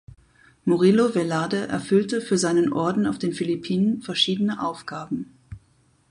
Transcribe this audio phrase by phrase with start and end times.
[0.65, 5.31] Murillo Velarde erfüllte für seinen Orden auf den Philippinen verschiedene Aufgaben.